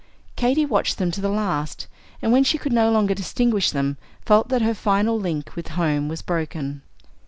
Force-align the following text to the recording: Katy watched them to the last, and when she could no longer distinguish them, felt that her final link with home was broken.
Katy 0.35 0.65
watched 0.65 0.97
them 0.97 1.11
to 1.11 1.21
the 1.21 1.29
last, 1.29 1.85
and 2.23 2.31
when 2.31 2.43
she 2.43 2.57
could 2.57 2.73
no 2.73 2.89
longer 2.91 3.13
distinguish 3.13 3.69
them, 3.69 3.97
felt 4.25 4.49
that 4.49 4.63
her 4.63 4.73
final 4.73 5.19
link 5.19 5.55
with 5.55 5.67
home 5.77 6.07
was 6.07 6.23
broken. 6.23 6.81